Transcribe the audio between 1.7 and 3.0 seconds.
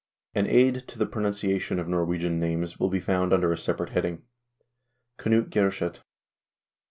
of Nor wegian names will be